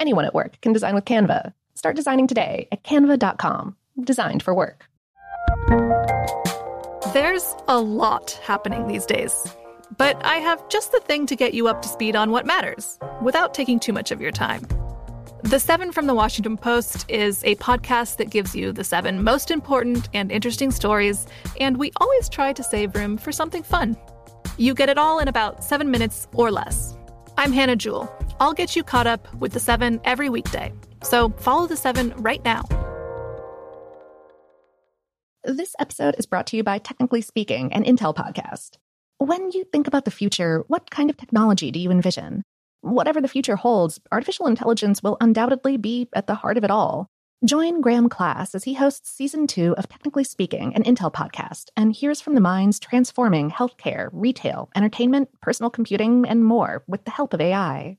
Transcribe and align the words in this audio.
Anyone 0.00 0.24
at 0.24 0.34
work 0.34 0.60
can 0.60 0.72
design 0.72 0.94
with 0.94 1.04
Canva. 1.04 1.52
Start 1.74 1.96
designing 1.96 2.26
today 2.26 2.68
at 2.72 2.82
canva.com. 2.84 3.76
Designed 4.02 4.42
for 4.42 4.54
work. 4.54 4.88
There's 7.12 7.54
a 7.68 7.78
lot 7.78 8.32
happening 8.42 8.86
these 8.86 9.06
days. 9.06 9.46
But 9.98 10.24
I 10.24 10.36
have 10.36 10.66
just 10.68 10.92
the 10.92 11.00
thing 11.00 11.26
to 11.26 11.36
get 11.36 11.54
you 11.54 11.68
up 11.68 11.82
to 11.82 11.88
speed 11.88 12.16
on 12.16 12.30
what 12.30 12.46
matters 12.46 12.98
without 13.20 13.52
taking 13.52 13.78
too 13.78 13.92
much 13.92 14.10
of 14.10 14.20
your 14.20 14.30
time. 14.30 14.66
The 15.42 15.58
Seven 15.58 15.92
from 15.92 16.06
the 16.06 16.14
Washington 16.14 16.56
Post 16.56 17.04
is 17.10 17.42
a 17.44 17.56
podcast 17.56 18.16
that 18.16 18.30
gives 18.30 18.54
you 18.54 18.72
the 18.72 18.84
seven 18.84 19.22
most 19.22 19.50
important 19.50 20.08
and 20.14 20.30
interesting 20.30 20.70
stories, 20.70 21.26
and 21.60 21.76
we 21.76 21.90
always 21.96 22.28
try 22.28 22.52
to 22.52 22.62
save 22.62 22.94
room 22.94 23.18
for 23.18 23.32
something 23.32 23.62
fun. 23.62 23.96
You 24.56 24.72
get 24.72 24.88
it 24.88 24.98
all 24.98 25.18
in 25.18 25.28
about 25.28 25.64
seven 25.64 25.90
minutes 25.90 26.28
or 26.32 26.50
less. 26.50 26.96
I'm 27.36 27.52
Hannah 27.52 27.76
Jewell. 27.76 28.08
I'll 28.42 28.52
get 28.52 28.74
you 28.74 28.82
caught 28.82 29.06
up 29.06 29.32
with 29.34 29.52
the 29.52 29.60
seven 29.60 30.00
every 30.02 30.28
weekday. 30.28 30.72
So 31.04 31.28
follow 31.38 31.68
the 31.68 31.76
seven 31.76 32.12
right 32.16 32.44
now. 32.44 32.64
This 35.44 35.76
episode 35.78 36.16
is 36.18 36.26
brought 36.26 36.48
to 36.48 36.56
you 36.56 36.64
by 36.64 36.78
Technically 36.78 37.20
Speaking, 37.20 37.72
an 37.72 37.84
Intel 37.84 38.12
podcast. 38.12 38.78
When 39.18 39.52
you 39.52 39.62
think 39.70 39.86
about 39.86 40.04
the 40.04 40.10
future, 40.10 40.64
what 40.66 40.90
kind 40.90 41.08
of 41.08 41.16
technology 41.16 41.70
do 41.70 41.78
you 41.78 41.92
envision? 41.92 42.42
Whatever 42.80 43.20
the 43.20 43.28
future 43.28 43.54
holds, 43.54 44.00
artificial 44.10 44.48
intelligence 44.48 45.04
will 45.04 45.18
undoubtedly 45.20 45.76
be 45.76 46.08
at 46.12 46.26
the 46.26 46.34
heart 46.34 46.58
of 46.58 46.64
it 46.64 46.70
all. 46.72 47.06
Join 47.44 47.80
Graham 47.80 48.08
Class 48.08 48.56
as 48.56 48.64
he 48.64 48.74
hosts 48.74 49.08
season 49.08 49.46
two 49.46 49.76
of 49.78 49.88
Technically 49.88 50.24
Speaking, 50.24 50.74
an 50.74 50.82
Intel 50.82 51.12
podcast, 51.12 51.66
and 51.76 51.92
hears 51.92 52.20
from 52.20 52.34
the 52.34 52.40
minds 52.40 52.80
transforming 52.80 53.52
healthcare, 53.52 54.08
retail, 54.12 54.68
entertainment, 54.74 55.28
personal 55.40 55.70
computing, 55.70 56.26
and 56.26 56.44
more 56.44 56.82
with 56.88 57.04
the 57.04 57.12
help 57.12 57.34
of 57.34 57.40
AI. 57.40 57.98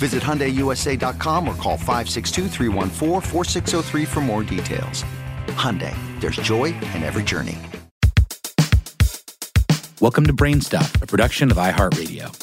Visit 0.00 0.22
HyundaiUSA.com 0.22 1.46
or 1.46 1.54
call 1.56 1.76
562 1.76 2.48
for 4.06 4.20
more 4.22 4.42
details. 4.42 5.04
Hyundai, 5.48 5.94
there's 6.20 6.36
joy 6.36 6.72
in 6.94 7.02
every 7.02 7.22
journey. 7.22 7.58
Welcome 10.00 10.24
to 10.24 10.32
Brainstuff, 10.32 11.02
a 11.02 11.06
production 11.06 11.50
of 11.50 11.58
iHeartRadio. 11.58 12.34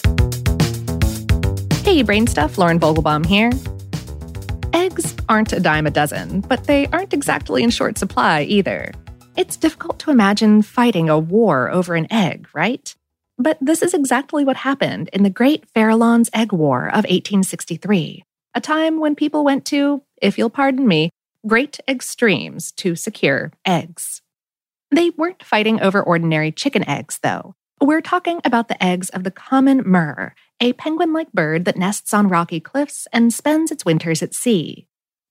Hey, 1.84 2.04
Brainstuff, 2.04 2.60
Lauren 2.60 2.80
Vogelbaum 2.80 3.26
here. 3.26 3.50
Eggs 4.74 5.16
aren't 5.28 5.52
a 5.52 5.60
dime 5.60 5.88
a 5.88 5.90
dozen, 5.90 6.42
but 6.42 6.66
they 6.66 6.86
aren't 6.90 7.12
exactly 7.12 7.64
in 7.64 7.72
short 7.72 7.98
supply 7.98 8.44
either. 8.44 8.92
It's 9.36 9.58
difficult 9.58 9.98
to 10.00 10.12
imagine 10.12 10.62
fighting 10.62 11.10
a 11.10 11.18
war 11.18 11.72
over 11.72 11.96
an 11.96 12.06
egg, 12.14 12.48
right? 12.54 12.96
But 13.38 13.58
this 13.62 13.84
is 13.84 13.94
exactly 13.94 14.44
what 14.44 14.58
happened 14.58 15.10
in 15.14 15.22
the 15.22 15.30
Great 15.30 15.72
Farallon's 15.74 16.30
Egg 16.34 16.52
War 16.52 16.88
of 16.88 17.06
1863, 17.06 18.24
a 18.56 18.62
time 18.62 19.00
when 19.00 19.14
people 19.16 19.44
went 19.44 19.64
to, 19.66 20.02
if 20.22 20.38
you'll 20.38 20.50
pardon 20.50 20.88
me, 20.88 21.12
great 21.46 21.80
extremes 21.88 22.72
to 22.74 22.96
secure 22.96 23.52
eggs. 23.64 24.22
They 24.90 25.12
weren't 25.12 25.44
fighting 25.44 25.80
over 25.82 26.02
ordinary 26.02 26.52
chicken 26.52 26.88
eggs, 26.90 27.20
though. 27.22 27.54
We're 27.80 28.02
talking 28.02 28.42
about 28.44 28.70
the 28.70 28.84
eggs 28.84 29.10
of 29.10 29.24
the 29.24 29.30
common 29.30 29.84
murre, 29.84 30.34
a 30.60 30.74
penguin 30.74 31.14
like 31.14 31.32
bird 31.32 31.66
that 31.66 31.78
nests 31.78 32.16
on 32.16 32.30
rocky 32.30 32.60
cliffs 32.60 33.08
and 33.14 33.32
spends 33.32 33.72
its 33.72 33.86
winters 33.86 34.24
at 34.24 34.34
sea. 34.34 34.88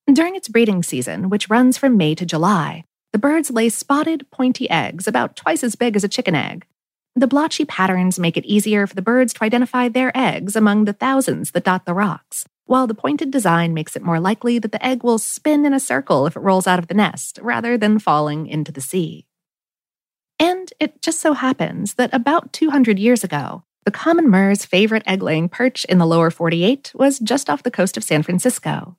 During 0.06 0.36
its 0.36 0.48
breeding 0.48 0.84
season, 0.84 1.28
which 1.28 1.50
runs 1.50 1.76
from 1.76 1.96
May 1.96 2.14
to 2.14 2.24
July, 2.24 2.84
the 3.12 3.18
birds 3.18 3.50
lay 3.50 3.68
spotted, 3.68 4.30
pointy 4.30 4.70
eggs 4.70 5.08
about 5.08 5.34
twice 5.34 5.64
as 5.64 5.74
big 5.74 5.96
as 5.96 6.04
a 6.04 6.08
chicken 6.08 6.36
egg, 6.36 6.66
the 7.16 7.26
blotchy 7.26 7.64
patterns 7.64 8.18
make 8.18 8.36
it 8.36 8.44
easier 8.44 8.86
for 8.86 8.94
the 8.94 9.00
birds 9.00 9.32
to 9.32 9.42
identify 9.42 9.88
their 9.88 10.14
eggs 10.14 10.54
among 10.54 10.84
the 10.84 10.92
thousands 10.92 11.52
that 11.52 11.64
dot 11.64 11.86
the 11.86 11.94
rocks, 11.94 12.44
while 12.66 12.86
the 12.86 12.94
pointed 12.94 13.30
design 13.30 13.72
makes 13.72 13.96
it 13.96 14.02
more 14.02 14.20
likely 14.20 14.58
that 14.58 14.70
the 14.70 14.86
egg 14.86 15.02
will 15.02 15.18
spin 15.18 15.64
in 15.64 15.72
a 15.72 15.80
circle 15.80 16.26
if 16.26 16.36
it 16.36 16.40
rolls 16.40 16.66
out 16.66 16.78
of 16.78 16.88
the 16.88 16.94
nest, 16.94 17.38
rather 17.40 17.78
than 17.78 17.98
falling 17.98 18.46
into 18.46 18.70
the 18.70 18.82
sea. 18.82 19.26
And 20.38 20.70
it 20.78 21.00
just 21.00 21.18
so 21.20 21.32
happens 21.32 21.94
that 21.94 22.12
about 22.12 22.52
200 22.52 22.98
years 22.98 23.24
ago, 23.24 23.64
the 23.86 23.90
common 23.90 24.28
murre's 24.28 24.66
favorite 24.66 25.04
egg 25.06 25.22
laying 25.22 25.48
perch 25.48 25.86
in 25.86 25.96
the 25.96 26.06
lower 26.06 26.30
48 26.30 26.92
was 26.94 27.18
just 27.18 27.48
off 27.48 27.62
the 27.62 27.70
coast 27.70 27.96
of 27.96 28.04
San 28.04 28.22
Francisco. 28.22 28.98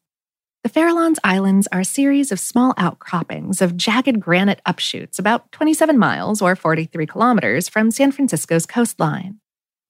The 0.67 0.81
Farallones 0.81 1.15
Islands 1.23 1.69
are 1.71 1.79
a 1.79 1.85
series 1.85 2.29
of 2.29 2.41
small 2.41 2.73
outcroppings 2.75 3.61
of 3.61 3.77
jagged 3.77 4.19
granite 4.19 4.59
upshoots 4.67 5.17
about 5.17 5.49
27 5.53 5.97
miles 5.97 6.41
or 6.41 6.57
43 6.57 7.05
kilometers 7.05 7.69
from 7.69 7.89
San 7.89 8.11
Francisco's 8.11 8.65
coastline. 8.65 9.39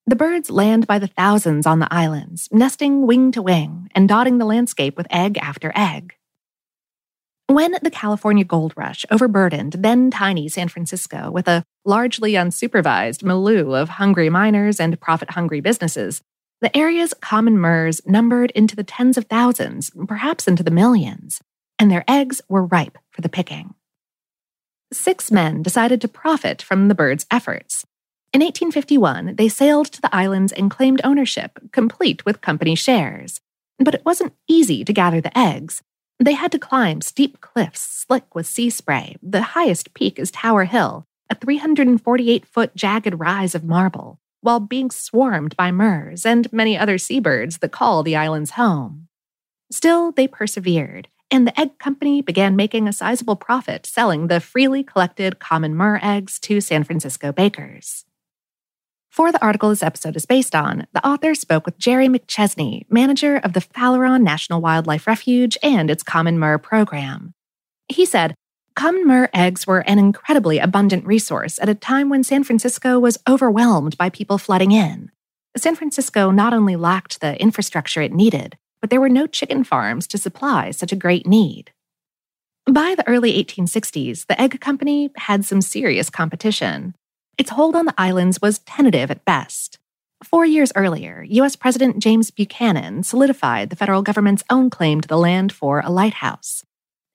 The 0.05 0.15
birds 0.15 0.51
land 0.51 0.85
by 0.85 0.99
the 0.99 1.07
thousands 1.07 1.65
on 1.65 1.79
the 1.79 1.91
islands, 1.91 2.47
nesting 2.51 3.07
wing 3.07 3.31
to 3.31 3.41
wing 3.41 3.89
and 3.95 4.07
dotting 4.07 4.37
the 4.37 4.45
landscape 4.45 4.97
with 4.97 5.07
egg 5.09 5.39
after 5.39 5.71
egg. 5.75 6.13
When 7.47 7.75
the 7.81 7.89
California 7.89 8.43
gold 8.43 8.73
rush 8.77 9.03
overburdened 9.09 9.77
then 9.79 10.11
tiny 10.11 10.47
San 10.47 10.67
Francisco 10.67 11.31
with 11.31 11.47
a 11.47 11.63
largely 11.85 12.33
unsupervised 12.33 13.23
milieu 13.23 13.73
of 13.73 13.89
hungry 13.89 14.29
miners 14.29 14.79
and 14.79 15.01
profit 15.01 15.31
hungry 15.31 15.59
businesses, 15.59 16.21
the 16.59 16.75
area's 16.75 17.13
common 17.13 17.57
murres 17.57 18.01
numbered 18.05 18.49
into 18.51 18.75
the 18.75 18.83
tens 18.83 19.15
of 19.15 19.25
thousands, 19.25 19.91
perhaps 20.07 20.47
into 20.47 20.63
the 20.63 20.71
millions, 20.71 21.39
and 21.77 21.91
their 21.91 22.03
eggs 22.07 22.41
were 22.49 22.65
ripe 22.65 22.97
for 23.11 23.21
the 23.21 23.29
picking. 23.29 23.75
Six 24.91 25.31
men 25.31 25.61
decided 25.61 26.01
to 26.01 26.07
profit 26.07 26.61
from 26.61 26.87
the 26.87 26.95
birds' 26.95 27.27
efforts. 27.29 27.85
In 28.33 28.41
1851, 28.41 29.35
they 29.35 29.49
sailed 29.49 29.87
to 29.87 30.01
the 30.01 30.13
islands 30.15 30.51
and 30.51 30.71
claimed 30.71 30.99
ownership, 31.03 31.59
complete 31.71 32.25
with 32.25 32.41
company 32.41 32.73
shares. 32.73 33.39
But 33.77 33.93
it 33.93 34.05
wasn't 34.05 34.33
easy 34.47 34.83
to 34.83 34.93
gather 34.93 35.21
the 35.21 35.37
eggs. 35.37 35.83
They 36.19 36.33
had 36.33 36.51
to 36.53 36.59
climb 36.59 37.01
steep 37.01 37.39
cliffs 37.39 37.81
slick 37.81 38.33
with 38.33 38.47
sea 38.47 38.71
spray. 38.71 39.15
The 39.21 39.41
highest 39.53 39.93
peak 39.93 40.17
is 40.17 40.31
Tower 40.31 40.65
Hill, 40.65 41.05
a 41.29 41.35
348 41.35 42.45
foot 42.47 42.75
jagged 42.75 43.19
rise 43.19 43.53
of 43.53 43.63
marble 43.63 44.19
while 44.41 44.59
being 44.59 44.91
swarmed 44.91 45.55
by 45.55 45.71
murres 45.71 46.25
and 46.25 46.51
many 46.53 46.77
other 46.77 46.97
seabirds 46.97 47.57
that 47.59 47.71
call 47.71 48.03
the 48.03 48.15
islands 48.15 48.51
home. 48.51 49.07
Still, 49.71 50.11
they 50.11 50.27
persevered, 50.27 51.07
and 51.29 51.45
the 51.45 51.59
egg 51.59 51.77
company 51.77 52.21
began 52.21 52.55
making 52.55 52.87
a 52.87 52.93
sizable 52.93 53.35
profit 53.35 53.85
selling 53.85 54.27
the 54.27 54.39
freely 54.39 54.83
collected 54.83 55.39
common 55.39 55.73
murre 55.75 55.99
eggs 56.01 56.39
to 56.39 56.61
San 56.61 56.83
Francisco 56.83 57.31
bakers. 57.31 58.05
For 59.09 59.31
the 59.31 59.41
article 59.43 59.69
this 59.69 59.81
episode 59.81 60.15
is 60.15 60.27
based 60.27 60.53
on, 60.53 60.85
the 60.93 61.05
author 61.05 61.33
spoke 61.33 61.65
with 61.65 61.79
Gerry 61.79 62.07
McChesney, 62.07 62.85
manager 62.89 63.37
of 63.37 63.53
the 63.53 63.61
Farallon 63.61 64.21
National 64.21 64.61
Wildlife 64.61 65.07
Refuge 65.07 65.57
and 65.63 65.89
its 65.89 66.03
common 66.03 66.37
murre 66.37 66.61
program. 66.61 67.33
He 67.89 68.05
said, 68.05 68.35
Common 68.77 69.07
murre 69.07 69.27
eggs 69.33 69.65
were 69.65 69.79
an 69.79 69.97
incredibly 69.97 70.59
abundant 70.59 71.03
resource 71.03 71.57
at 71.57 71.67
a 71.67 71.73
time 71.73 72.09
when 72.09 72.23
San 72.23 72.43
Francisco 72.43 72.99
was 72.99 73.17
overwhelmed 73.27 73.97
by 73.97 74.07
people 74.07 74.37
flooding 74.37 74.71
in. 74.71 75.09
San 75.57 75.75
Francisco 75.75 76.29
not 76.29 76.53
only 76.53 76.75
lacked 76.75 77.19
the 77.19 77.41
infrastructure 77.41 78.03
it 78.03 78.13
needed, 78.13 78.55
but 78.79 78.91
there 78.91 79.01
were 79.01 79.09
no 79.09 79.25
chicken 79.25 79.63
farms 79.63 80.05
to 80.05 80.19
supply 80.19 80.69
such 80.69 80.91
a 80.91 80.95
great 80.95 81.25
need. 81.25 81.71
By 82.71 82.93
the 82.95 83.07
early 83.07 83.43
1860s, 83.43 84.27
the 84.27 84.39
egg 84.39 84.61
company 84.61 85.09
had 85.15 85.43
some 85.43 85.61
serious 85.61 86.11
competition. 86.11 86.93
Its 87.39 87.49
hold 87.49 87.75
on 87.75 87.87
the 87.87 87.95
islands 87.97 88.39
was 88.43 88.59
tentative 88.59 89.09
at 89.09 89.25
best. 89.25 89.79
Four 90.23 90.45
years 90.45 90.71
earlier, 90.75 91.25
U.S. 91.27 91.55
President 91.55 91.97
James 91.97 92.29
Buchanan 92.29 93.01
solidified 93.01 93.71
the 93.71 93.75
federal 93.75 94.03
government's 94.03 94.43
own 94.51 94.69
claim 94.69 95.01
to 95.01 95.07
the 95.07 95.17
land 95.17 95.51
for 95.51 95.79
a 95.79 95.89
lighthouse. 95.89 96.63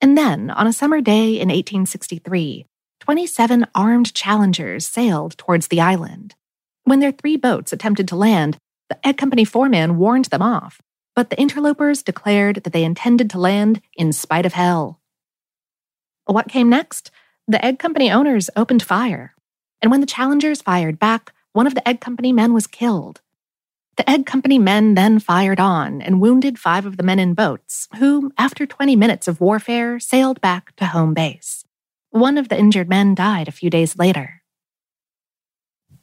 And 0.03 0.17
then, 0.17 0.49
on 0.49 0.67
a 0.67 0.73
summer 0.73 0.99
day 0.99 1.39
in 1.39 1.47
1863, 1.47 2.65
27 2.99 3.65
armed 3.73 4.13
challengers 4.13 4.85
sailed 4.85 5.37
towards 5.37 5.69
the 5.69 5.79
island. 5.79 6.35
When 6.83 6.99
their 6.99 7.13
three 7.13 7.37
boats 7.37 7.71
attempted 7.71 8.09
to 8.09 8.17
land, 8.17 8.57
the 8.89 9.07
egg 9.07 9.17
company 9.17 9.45
foreman 9.45 9.97
warned 9.97 10.25
them 10.25 10.41
off, 10.41 10.81
but 11.15 11.29
the 11.29 11.39
interlopers 11.39 12.03
declared 12.03 12.65
that 12.65 12.73
they 12.73 12.83
intended 12.83 13.29
to 13.29 13.39
land 13.39 13.81
in 13.95 14.11
spite 14.11 14.45
of 14.45 14.51
hell. 14.51 14.99
What 16.25 16.49
came 16.49 16.67
next? 16.67 17.09
The 17.47 17.65
egg 17.65 17.79
company 17.79 18.11
owners 18.11 18.49
opened 18.57 18.83
fire. 18.83 19.33
And 19.81 19.89
when 19.89 20.01
the 20.01 20.05
challengers 20.05 20.61
fired 20.61 20.99
back, 20.99 21.31
one 21.53 21.65
of 21.65 21.75
the 21.75 21.87
egg 21.87 22.01
company 22.01 22.33
men 22.33 22.53
was 22.53 22.67
killed. 22.67 23.21
The 23.95 24.09
egg 24.09 24.25
company 24.25 24.57
men 24.57 24.95
then 24.95 25.19
fired 25.19 25.59
on 25.59 26.01
and 26.01 26.19
wounded 26.19 26.57
five 26.57 26.85
of 26.85 26.97
the 26.97 27.03
men 27.03 27.19
in 27.19 27.35
boats, 27.35 27.87
who, 27.99 28.31
after 28.37 28.65
20 28.65 28.95
minutes 28.95 29.27
of 29.27 29.39
warfare, 29.39 29.99
sailed 29.99 30.41
back 30.41 30.75
to 30.77 30.87
home 30.87 31.13
base. 31.13 31.63
One 32.09 32.37
of 32.37 32.49
the 32.49 32.57
injured 32.57 32.89
men 32.89 33.13
died 33.13 33.47
a 33.47 33.51
few 33.51 33.69
days 33.69 33.97
later. 33.97 34.41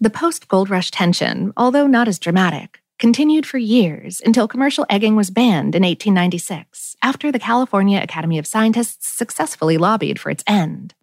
The 0.01 0.11
post 0.11 0.49
gold 0.49 0.71
rush 0.71 0.91
tension, 0.91 1.53
although 1.57 1.87
not 1.87 2.09
as 2.09 2.19
dramatic, 2.19 2.81
continued 2.99 3.45
for 3.45 3.59
years 3.59 4.23
until 4.25 4.47
commercial 4.47 4.87
egging 4.89 5.17
was 5.17 5.31
banned 5.31 5.75
in 5.75 5.83
1896 5.83 6.97
after 7.03 7.33
the 7.33 7.39
California 7.39 8.01
Academy 8.01 8.39
of 8.39 8.47
Scientists 8.47 9.09
successfully 9.09 9.79
lobbied 9.79 10.21
for 10.21 10.31
its 10.31 10.45
end. 10.47 10.95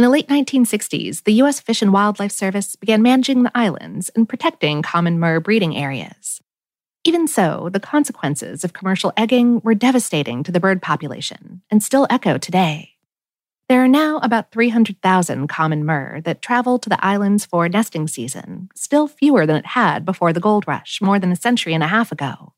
In 0.00 0.04
the 0.04 0.08
late 0.08 0.28
1960s, 0.28 1.24
the 1.24 1.34
U.S. 1.34 1.60
Fish 1.60 1.82
and 1.82 1.92
Wildlife 1.92 2.32
Service 2.32 2.74
began 2.74 3.02
managing 3.02 3.42
the 3.42 3.52
islands 3.54 4.08
and 4.16 4.26
protecting 4.26 4.80
common 4.80 5.18
murre 5.18 5.40
breeding 5.42 5.76
areas. 5.76 6.40
Even 7.04 7.28
so, 7.28 7.68
the 7.70 7.80
consequences 7.80 8.64
of 8.64 8.72
commercial 8.72 9.12
egging 9.14 9.60
were 9.62 9.74
devastating 9.74 10.42
to 10.42 10.50
the 10.50 10.58
bird 10.58 10.80
population 10.80 11.60
and 11.70 11.82
still 11.82 12.06
echo 12.08 12.38
today. 12.38 12.92
There 13.68 13.84
are 13.84 13.88
now 13.88 14.16
about 14.22 14.52
300,000 14.52 15.48
common 15.48 15.84
murre 15.84 16.22
that 16.24 16.40
travel 16.40 16.78
to 16.78 16.88
the 16.88 17.04
islands 17.04 17.44
for 17.44 17.68
nesting 17.68 18.08
season, 18.08 18.70
still 18.74 19.06
fewer 19.06 19.44
than 19.44 19.56
it 19.56 19.66
had 19.66 20.06
before 20.06 20.32
the 20.32 20.40
gold 20.40 20.66
rush 20.66 21.02
more 21.02 21.18
than 21.18 21.30
a 21.30 21.36
century 21.36 21.74
and 21.74 21.84
a 21.84 21.88
half 21.88 22.10
ago. 22.10 22.54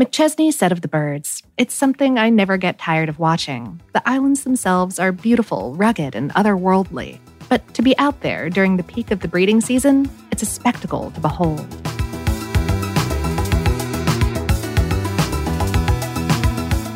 McChesney 0.00 0.50
said 0.50 0.72
of 0.72 0.80
the 0.80 0.88
birds, 0.88 1.42
It's 1.58 1.74
something 1.74 2.18
I 2.18 2.30
never 2.30 2.56
get 2.56 2.78
tired 2.78 3.10
of 3.10 3.18
watching. 3.18 3.82
The 3.92 4.00
islands 4.08 4.44
themselves 4.44 4.98
are 4.98 5.12
beautiful, 5.12 5.74
rugged, 5.74 6.14
and 6.14 6.32
otherworldly. 6.32 7.18
But 7.50 7.74
to 7.74 7.82
be 7.82 7.98
out 7.98 8.22
there 8.22 8.48
during 8.48 8.78
the 8.78 8.82
peak 8.82 9.10
of 9.10 9.20
the 9.20 9.28
breeding 9.28 9.60
season, 9.60 10.10
it's 10.32 10.42
a 10.42 10.46
spectacle 10.46 11.10
to 11.10 11.20
behold. 11.20 11.68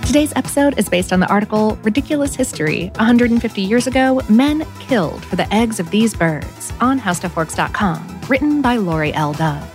Today's 0.06 0.32
episode 0.34 0.78
is 0.78 0.88
based 0.88 1.12
on 1.12 1.20
the 1.20 1.28
article 1.28 1.76
Ridiculous 1.82 2.34
History 2.34 2.86
150 2.96 3.60
Years 3.60 3.86
Ago, 3.86 4.22
Men 4.30 4.66
Killed 4.80 5.22
for 5.26 5.36
the 5.36 5.52
Eggs 5.52 5.78
of 5.78 5.90
These 5.90 6.14
Birds 6.14 6.72
on 6.80 6.98
HowStuffWorks.com, 6.98 8.20
written 8.28 8.62
by 8.62 8.76
Laurie 8.76 9.12
L. 9.12 9.34
Dove. 9.34 9.74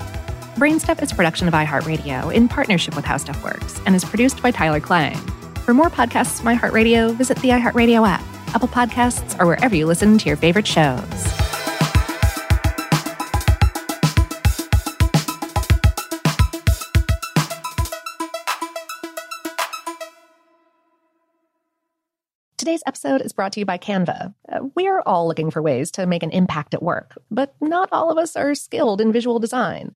Brainstuff 0.59 1.01
is 1.01 1.13
a 1.13 1.15
production 1.15 1.47
of 1.47 1.53
iHeartRadio 1.53 2.35
in 2.35 2.49
partnership 2.49 2.93
with 2.93 3.05
How 3.05 3.15
Stuff 3.15 3.41
Works 3.45 3.79
and 3.85 3.95
is 3.95 4.03
produced 4.03 4.41
by 4.41 4.51
Tyler 4.51 4.81
Klang. 4.81 5.15
For 5.63 5.73
more 5.73 5.89
podcasts 5.89 6.41
from 6.41 6.53
iHeartRadio, 6.53 7.15
visit 7.15 7.37
the 7.37 7.47
iHeartRadio 7.47 8.05
app, 8.05 8.19
Apple 8.53 8.67
Podcasts, 8.67 9.39
or 9.39 9.45
wherever 9.45 9.73
you 9.73 9.85
listen 9.85 10.17
to 10.17 10.25
your 10.27 10.35
favorite 10.35 10.67
shows. 10.67 10.99
Today's 22.57 22.83
episode 22.85 23.21
is 23.21 23.31
brought 23.31 23.53
to 23.53 23.61
you 23.61 23.65
by 23.65 23.77
Canva. 23.77 24.33
Uh, 24.51 24.59
we 24.75 24.89
are 24.89 25.01
all 25.05 25.25
looking 25.25 25.51
for 25.51 25.61
ways 25.61 25.89
to 25.91 26.05
make 26.05 26.21
an 26.21 26.31
impact 26.31 26.73
at 26.73 26.83
work, 26.83 27.17
but 27.31 27.55
not 27.61 27.87
all 27.93 28.11
of 28.11 28.17
us 28.17 28.35
are 28.35 28.53
skilled 28.53 28.99
in 28.99 29.13
visual 29.13 29.39
design. 29.39 29.95